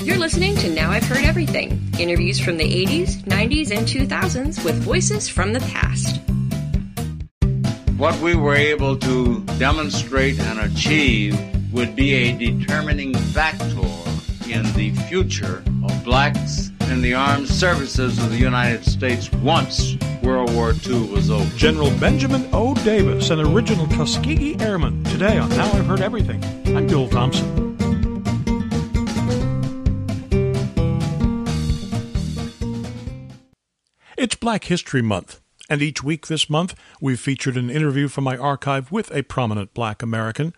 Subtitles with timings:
[0.00, 4.76] You're listening to Now I've Heard Everything interviews from the 80s, 90s, and 2000s with
[4.76, 6.20] voices from the past.
[7.96, 11.36] What we were able to demonstrate and achieve
[11.72, 13.66] would be a determining factor
[14.48, 20.54] in the future of blacks in the armed services of the United States once World
[20.54, 21.56] War II was over.
[21.56, 22.72] General Benjamin O.
[22.84, 26.42] Davis, an original Tuskegee Airman, today on Now I've Heard Everything.
[26.76, 27.67] I'm Bill Thompson.
[34.40, 38.92] Black History Month, and each week this month we've featured an interview from my archive
[38.92, 40.54] with a prominent black American.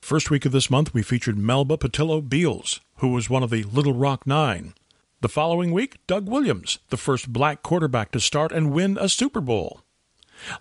[0.00, 3.64] First week of this month we featured Melba Pattillo Beals, who was one of the
[3.64, 4.72] Little Rock Nine.
[5.20, 9.42] The following week, Doug Williams, the first black quarterback to start and win a Super
[9.42, 9.82] Bowl.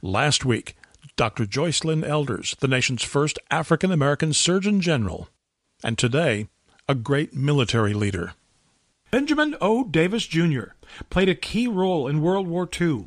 [0.01, 0.75] Last week,
[1.15, 1.45] Dr.
[1.45, 5.29] Joycelyn Elders, the nation's first African American Surgeon General.
[5.81, 6.49] And today,
[6.89, 8.33] a great military leader.
[9.11, 9.83] Benjamin O.
[9.85, 10.73] Davis, Jr.
[11.09, 13.05] played a key role in World War II.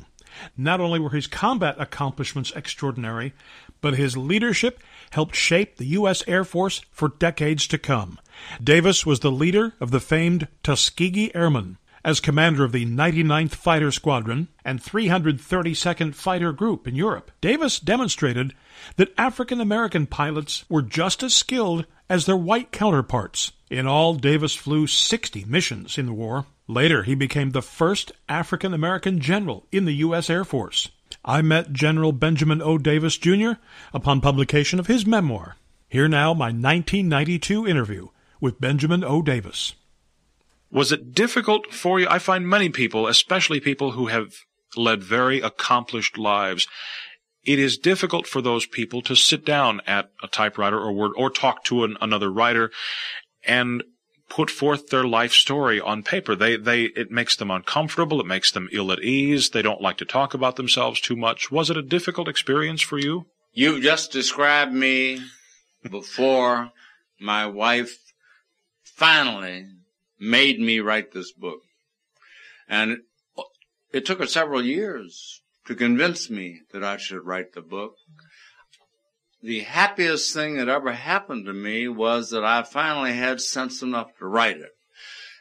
[0.57, 3.33] Not only were his combat accomplishments extraordinary,
[3.81, 6.23] but his leadership helped shape the U.S.
[6.27, 8.19] Air Force for decades to come.
[8.61, 11.77] Davis was the leader of the famed Tuskegee Airmen.
[12.05, 18.53] As commander of the 99th Fighter Squadron and 332nd Fighter Group in Europe, Davis demonstrated
[18.97, 23.53] that African American pilots were just as skilled as their white counterparts.
[23.69, 26.45] In all, Davis flew 60 missions in the war.
[26.67, 30.29] Later, he became the first African American general in the U.S.
[30.29, 30.89] Air Force.
[31.23, 32.77] I met General Benjamin O.
[32.77, 33.53] Davis, Jr.
[33.93, 35.55] upon publication of his memoir.
[35.87, 38.09] Here now, my 1992 interview
[38.41, 39.21] with Benjamin O.
[39.21, 39.75] Davis.
[40.73, 42.07] Was it difficult for you?
[42.09, 44.33] I find many people, especially people who have
[44.75, 46.67] led very accomplished lives,
[47.45, 51.29] it is difficult for those people to sit down at a typewriter or word or
[51.29, 52.71] talk to an, another writer
[53.45, 53.83] and
[54.29, 56.35] put forth their life story on paper.
[56.35, 58.19] They, they, it makes them uncomfortable.
[58.19, 59.51] It makes them ill at ease.
[59.51, 61.51] They don't like to talk about themselves too much.
[61.51, 63.27] Was it a difficult experience for you?
[63.51, 65.21] You've just described me
[65.87, 66.71] before
[67.19, 67.95] my wife
[68.83, 69.67] finally
[70.23, 71.59] made me write this book.
[72.67, 72.99] And
[73.91, 77.95] it took her several years to convince me that I should write the book.
[79.41, 84.17] The happiest thing that ever happened to me was that I finally had sense enough
[84.19, 84.71] to write it.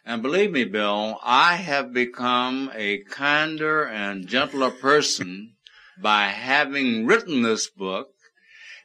[0.05, 5.55] And believe me, Bill, I have become a kinder and gentler person
[6.03, 8.09] by having written this book,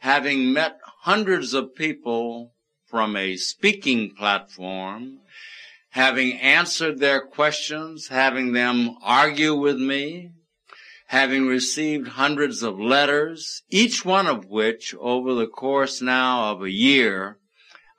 [0.01, 2.53] having met hundreds of people
[2.85, 5.19] from a speaking platform,
[5.97, 10.29] having answered their questions, having them argue with me,
[11.07, 16.69] having received hundreds of letters, each one of which over the course now of a
[16.69, 17.39] year,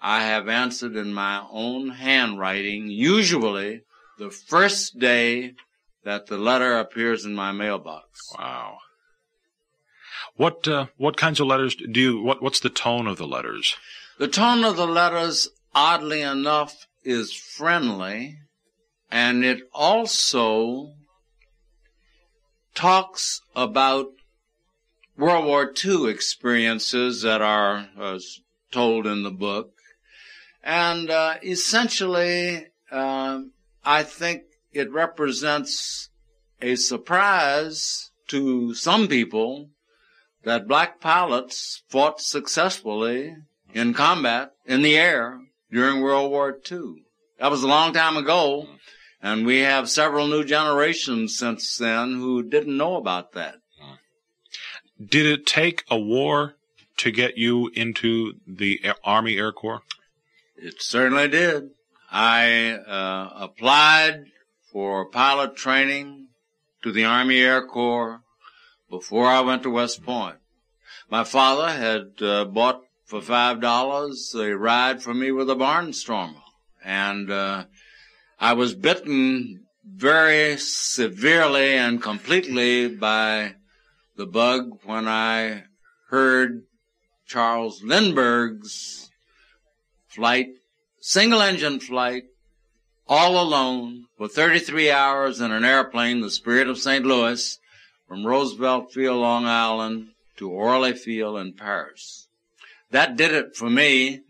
[0.01, 3.83] I have answered in my own handwriting, usually
[4.17, 5.55] the first day
[6.05, 8.33] that the letter appears in my mailbox.
[8.39, 8.79] Wow.
[10.37, 12.23] What uh, what kinds of letters do you?
[12.23, 13.75] What what's the tone of the letters?
[14.19, 18.39] The tone of the letters, oddly enough, is friendly,
[19.11, 20.93] and it also
[22.75, 24.09] talks about
[25.17, 28.19] World War II experiences that are uh,
[28.71, 29.73] told in the book.
[30.63, 33.41] And uh, essentially, uh,
[33.83, 34.43] I think
[34.73, 36.11] it represents
[36.61, 39.71] a surprise to some people
[40.45, 43.35] that black pilots fought successfully
[43.73, 47.05] in combat in the air during World War II.
[47.39, 48.67] That was a long time ago,
[49.23, 53.57] and we have several new generations since then who didn't know about that.
[55.01, 56.57] Did it take a war
[56.97, 59.83] to get you into the Army Air Corps?
[60.57, 61.71] It certainly did.
[62.11, 64.25] I uh, applied
[64.73, 66.29] for pilot training
[66.83, 68.23] to the Army Air Corps
[68.91, 70.37] before I went to West Point.
[71.09, 76.43] My father had uh, bought for five dollars a ride for me with a barnstormer,
[76.85, 77.65] and uh,
[78.39, 83.55] I was bitten very severely and completely by
[84.17, 85.65] the bug when I
[86.11, 86.65] heard
[87.27, 89.11] Charles Lindbergh's
[90.07, 90.49] flight,
[91.01, 92.25] single engine flight,
[93.07, 97.07] all alone for 33 hours in an airplane, the Spirit of St.
[97.07, 97.59] Louis,
[98.07, 102.28] from Roosevelt Field, Long Island to Orly Field in Paris.
[102.91, 104.21] That did it for me.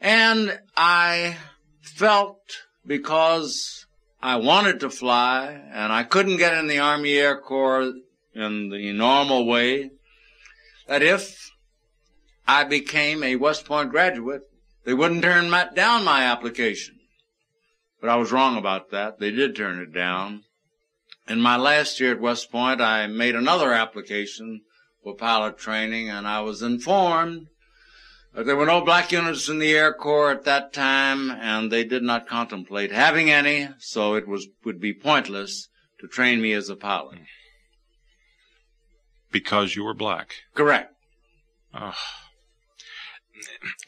[0.00, 1.36] And I
[1.80, 2.40] felt
[2.86, 3.86] because
[4.22, 7.92] I wanted to fly and I couldn't get in the Army Air Corps
[8.34, 9.90] in the normal way,
[10.86, 11.50] that if
[12.46, 14.42] I became a West Point graduate,
[14.84, 16.96] they wouldn't turn my, down my application.
[18.00, 19.18] But I was wrong about that.
[19.18, 20.44] They did turn it down.
[21.28, 24.62] In my last year at West Point, I made another application
[25.02, 27.48] for pilot training, and I was informed
[28.34, 32.02] there were no black units in the Air Corps at that time, and they did
[32.02, 35.68] not contemplate having any, so it was would be pointless
[36.00, 37.18] to train me as a pilot.
[39.30, 40.34] Because you were black.
[40.54, 40.92] Correct.
[41.72, 41.92] Uh,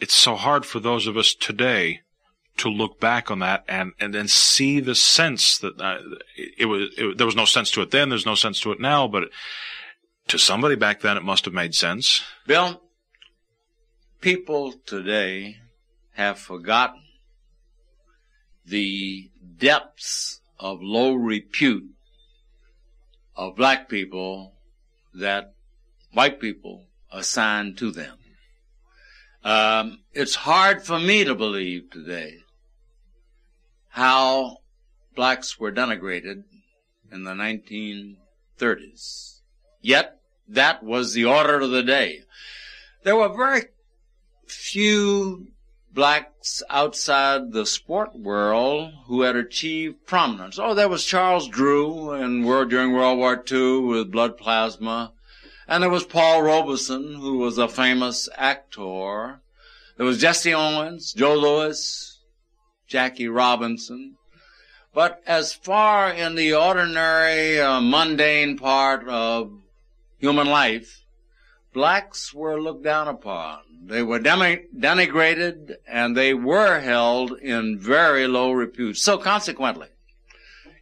[0.01, 2.01] it's so hard for those of us today
[2.59, 5.99] to look back on that and and then see the sense that uh,
[6.37, 8.71] it, it, was it, there was no sense to it then there's no sense to
[8.73, 9.31] it now but
[10.29, 12.83] to somebody back then it must have made sense bill
[14.23, 15.59] people today
[16.13, 17.03] have forgotten
[18.65, 21.91] the depths of low repute
[23.37, 24.55] of black people
[25.13, 25.53] that
[26.13, 28.17] white people assigned to them
[29.45, 32.39] um, it's hard for me to believe today
[33.89, 34.59] how
[35.17, 36.45] blacks were denigrated
[37.11, 39.41] in the 1930s.
[39.81, 42.21] Yet, that was the order of the day.
[43.03, 43.65] There were very
[44.47, 45.49] few
[45.93, 50.59] blacks outside the sport world who had achieved prominence.
[50.59, 55.13] Oh, there was Charles Drew in world, during World War II with blood plasma.
[55.69, 59.41] And there was Paul Robeson, who was a famous actor.
[59.97, 62.21] There was Jesse Owens, Joe Louis,
[62.87, 64.17] Jackie Robinson.
[64.95, 69.53] But as far in the ordinary, uh, mundane part of
[70.19, 71.02] human life,
[71.73, 73.61] blacks were looked down upon.
[73.85, 78.99] They were denigrated and they were held in very low repute.
[78.99, 79.89] So consequently,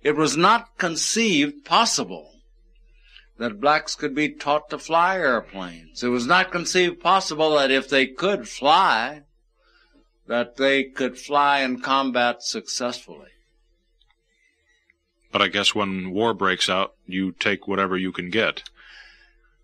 [0.03, 2.31] it was not conceived possible
[3.39, 6.03] that blacks could be taught to fly airplanes.
[6.03, 9.23] It was not conceived possible that if they could fly,
[10.27, 13.31] that they could fly in combat successfully.
[15.33, 18.65] But I guess when war breaks out, you take whatever you can get.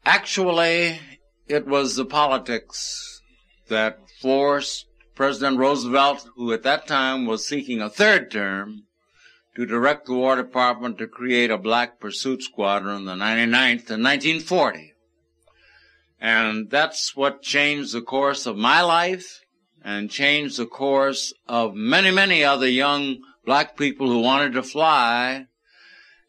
[0.07, 1.01] Actually,
[1.49, 3.21] it was the politics
[3.69, 4.87] that forced
[5.17, 8.85] President Roosevelt, who at that time was seeking a third term,
[9.57, 14.93] to direct the War Department to create a black pursuit squadron, the 99th, in 1940.
[16.21, 19.41] And that's what changed the course of my life
[19.83, 25.47] and changed the course of many, many other young black people who wanted to fly.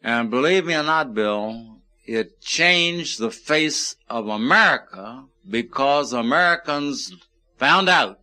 [0.02, 1.77] And believe me or not, Bill,
[2.08, 7.14] it changed the face of America because Americans
[7.58, 8.18] found out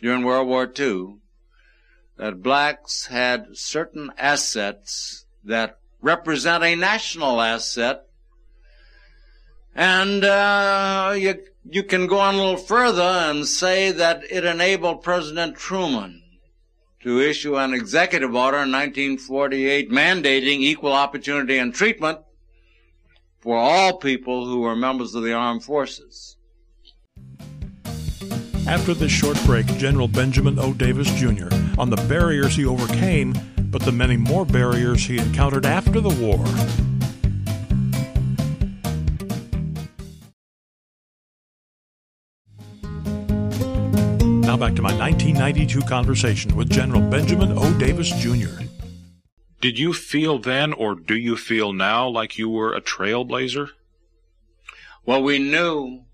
[0.00, 1.16] during World War II
[2.16, 8.06] that blacks had certain assets that represent a national asset.
[9.74, 11.34] And uh, you
[11.68, 16.22] you can go on a little further and say that it enabled President Truman
[17.02, 22.20] to issue an executive order in 1948 mandating equal opportunity and treatment
[23.46, 26.36] for all people who were members of the armed forces.
[28.66, 30.72] After this short break, General Benjamin O.
[30.72, 31.46] Davis Jr.
[31.78, 33.34] on the barriers he overcame,
[33.70, 36.44] but the many more barriers he encountered after the war.
[44.40, 47.72] Now back to my 1992 conversation with General Benjamin O.
[47.78, 48.65] Davis Jr.
[49.66, 53.70] Did you feel then, or do you feel now, like you were a trailblazer?
[55.04, 56.04] Well, we knew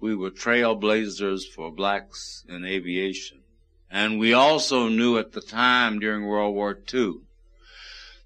[0.00, 3.42] we were trailblazers for blacks in aviation.
[3.90, 7.16] And we also knew at the time during World War II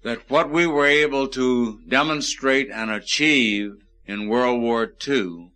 [0.03, 5.51] that what we were able to demonstrate and achieve in World War II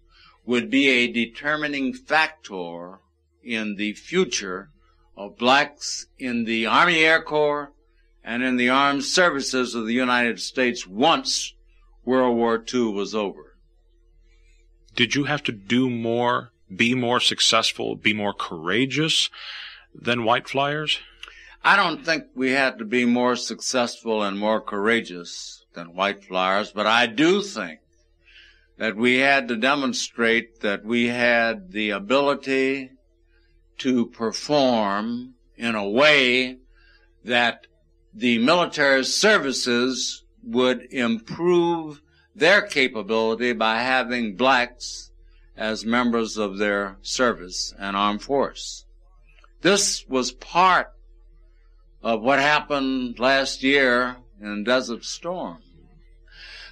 [0.46, 3.00] would be a determining factor
[3.42, 4.70] in the future
[5.16, 7.72] of blacks in the Army Air Corps
[8.24, 11.54] and in the armed services of the United States once
[12.04, 13.58] World War II was over.
[14.96, 19.30] Did you have to do more, be more successful, be more courageous
[19.94, 21.00] than white flyers?
[21.64, 26.72] I don't think we had to be more successful and more courageous than white flyers,
[26.72, 27.80] but I do think
[28.78, 32.90] that we had to demonstrate that we had the ability
[33.78, 36.58] to perform in a way
[37.24, 37.68] that
[38.14, 42.02] the military services would improve
[42.36, 45.12] their capability by having blacks
[45.56, 48.86] as members of their service and armed force.
[49.62, 50.92] This was part
[52.02, 55.60] of what happened last year in Desert Storm.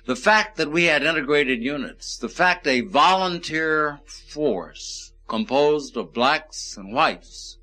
[0.06, 6.76] The fact that we had integrated units, the fact a volunteer force composed of blacks
[6.78, 7.60] and whites,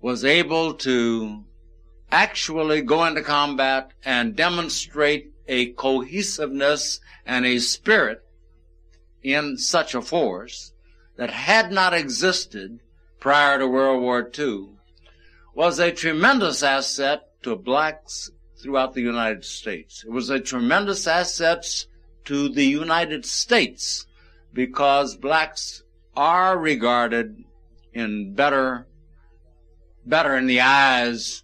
[0.00, 1.44] was able to
[2.10, 8.22] actually go into combat and demonstrate a cohesiveness and a spirit
[9.22, 10.72] in such a force
[11.16, 12.80] that had not existed
[13.20, 14.68] prior to World War II
[15.54, 18.30] was a tremendous asset to blacks
[18.62, 20.04] throughout the United States.
[20.04, 21.86] It was a tremendous asset
[22.26, 24.06] to the United States
[24.52, 25.82] because blacks
[26.16, 27.44] are regarded
[27.92, 28.86] in better,
[30.04, 31.42] better in the eyes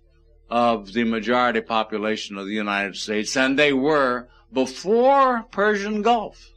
[0.50, 6.50] of the majority population of the United States than they were before Persian Gulf.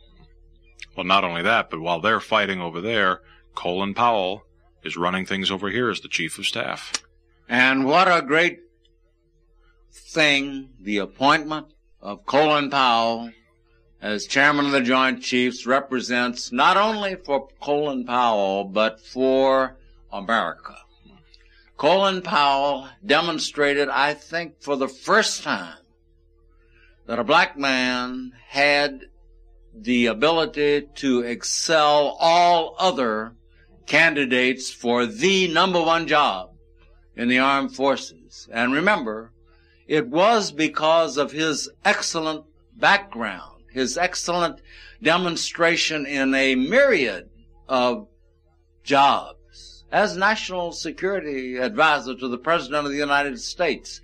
[0.95, 3.21] Well, not only that, but while they're fighting over there,
[3.55, 4.45] Colin Powell
[4.83, 6.93] is running things over here as the chief of staff.
[7.49, 8.59] And what a great
[9.91, 11.67] thing the appointment
[12.01, 13.31] of Colin Powell
[14.01, 19.77] as chairman of the Joint Chiefs represents not only for Colin Powell, but for
[20.11, 20.75] America.
[21.77, 25.77] Colin Powell demonstrated, I think, for the first time
[27.05, 29.01] that a black man had
[29.75, 33.35] the ability to excel all other
[33.85, 36.49] candidates for the number one job
[37.15, 38.49] in the armed forces.
[38.51, 39.31] And remember,
[39.87, 44.61] it was because of his excellent background, his excellent
[45.03, 47.29] demonstration in a myriad
[47.69, 48.07] of
[48.83, 49.37] jobs
[49.91, 54.01] as national security advisor to the President of the United States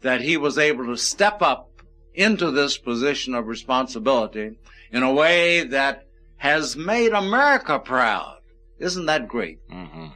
[0.00, 1.70] that he was able to step up
[2.14, 4.58] into this position of responsibility
[4.90, 8.38] in a way that has made America proud.
[8.78, 9.58] Isn't that great?
[9.68, 10.08] Mm-hmm.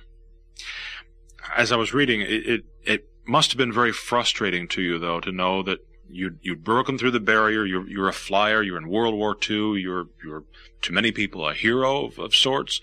[1.57, 5.21] As I was reading, it, it, it must have been very frustrating to you, though,
[5.21, 5.79] to know that
[6.13, 7.65] you you'd broken through the barrier.
[7.65, 8.63] You're you're a flyer.
[8.63, 9.81] You're in World War II.
[9.81, 10.45] You're you're
[10.83, 12.81] to many people a hero of, of sorts.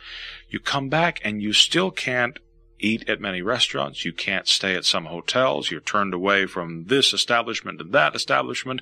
[0.49, 2.39] You come back and you still can't
[2.79, 4.05] eat at many restaurants.
[4.05, 5.71] You can't stay at some hotels.
[5.71, 8.81] You're turned away from this establishment and that establishment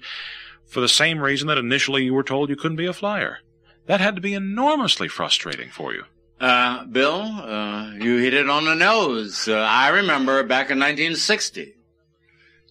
[0.65, 3.39] for the same reason that initially you were told you couldn't be a flyer.
[3.85, 6.05] That had to be enormously frustrating for you.
[6.39, 9.47] Uh, Bill, uh, you hit it on the nose.
[9.47, 11.75] Uh, I remember back in 1960,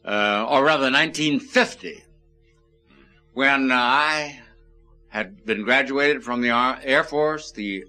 [0.04, 2.04] uh, or rather 1950,
[3.32, 4.40] when I
[5.08, 6.50] had been graduated from the
[6.82, 7.84] Air Force, the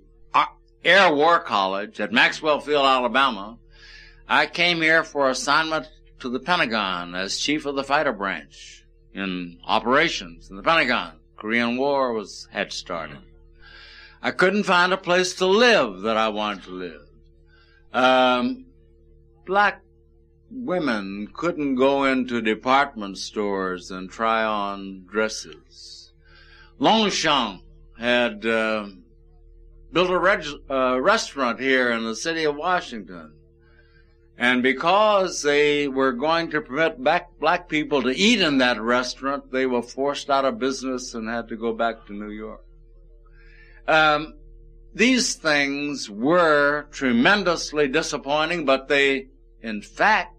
[0.86, 3.58] Air War College at Maxwell Field, Alabama.
[4.30, 5.88] I came here for assignment
[6.20, 11.14] to the Pentagon as chief of the fighter branch in operations in the Pentagon.
[11.38, 13.18] Korean War was had started.
[14.22, 17.02] I couldn't find a place to live that I wanted to live.
[17.92, 18.66] Um,
[19.46, 19.82] black
[20.50, 26.12] women couldn't go into department stores and try on dresses.
[26.80, 27.62] Longchamp
[27.98, 28.88] had uh,
[29.92, 33.34] built a reg- uh, restaurant here in the city of Washington.
[34.38, 39.52] And because they were going to permit back black people to eat in that restaurant,
[39.52, 42.66] they were forced out of business and had to go back to New York.
[43.88, 44.36] Um,
[44.94, 49.28] these things were tremendously disappointing, but they,
[49.62, 50.35] in fact,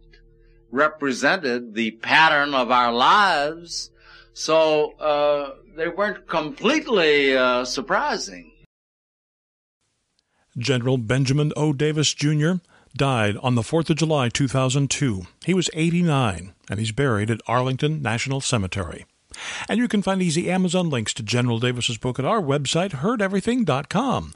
[0.77, 3.91] represented the pattern of our lives.
[4.35, 8.53] So uh, they weren't completely uh, surprising.
[10.57, 11.73] General Benjamin O.
[11.73, 12.55] Davis, Jr.,
[12.97, 15.27] died on the 4th of July 2002.
[15.45, 19.05] He was 89, and he's buried at Arlington National Cemetery.
[19.69, 24.35] And you can find easy Amazon links to General Davis's book at our website, heardeverything.com.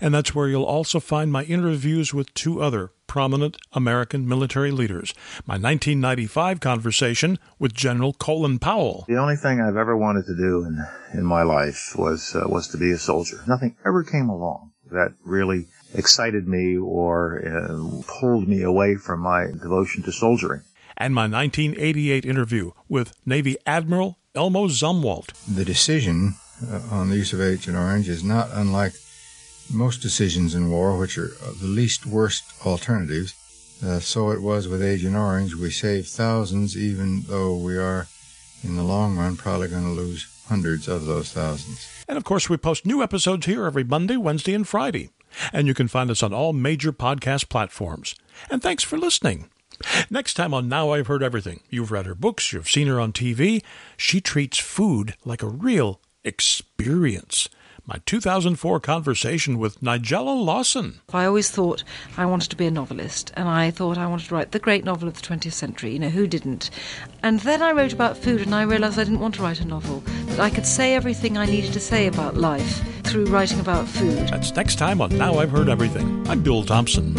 [0.00, 5.12] And that's where you'll also find my interviews with two other prominent American military leaders.
[5.44, 9.04] My 1995 conversation with General Colin Powell.
[9.08, 10.78] The only thing I've ever wanted to do in,
[11.12, 13.40] in my life was, uh, was to be a soldier.
[13.48, 19.46] Nothing ever came along that really excited me or uh, pulled me away from my
[19.60, 20.62] devotion to soldiering.
[20.96, 25.32] And my 1988 interview with Navy Admiral Elmo Zumwalt.
[25.52, 28.92] The decision uh, on the use of Agent Orange is not unlike
[29.72, 31.28] most decisions in war, which are
[31.60, 33.34] the least worst alternatives.
[33.84, 35.54] Uh, so it was with Agent Orange.
[35.54, 38.06] We saved thousands, even though we are,
[38.62, 41.88] in the long run, probably going to lose hundreds of those thousands.
[42.08, 45.10] And of course, we post new episodes here every Monday, Wednesday, and Friday.
[45.52, 48.14] And you can find us on all major podcast platforms.
[48.50, 49.48] And thanks for listening.
[50.10, 53.12] Next time on Now I've Heard Everything, you've read her books, you've seen her on
[53.12, 53.62] TV.
[53.96, 57.48] She treats food like a real experience
[57.86, 61.00] my 2004 conversation with Nigella Lawson.
[61.12, 61.84] I always thought
[62.16, 64.84] I wanted to be a novelist, and I thought I wanted to write the great
[64.84, 65.92] novel of the 20th century.
[65.92, 66.70] You know, who didn't?
[67.22, 69.66] And then I wrote about food, and I realised I didn't want to write a
[69.66, 73.88] novel, that I could say everything I needed to say about life through writing about
[73.88, 74.28] food.
[74.28, 76.26] That's next time on Now I've Heard Everything.
[76.28, 77.14] I'm Bill Thompson.